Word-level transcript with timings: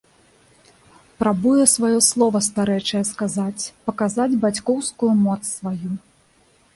Прабуе 1.23 1.65
сваё 1.73 1.99
слова 2.09 2.39
старэчае 2.49 3.01
сказаць, 3.11 3.63
паказаць 3.91 4.39
бацькоўскую 4.47 5.11
моц 5.25 5.39
сваю. 5.57 5.91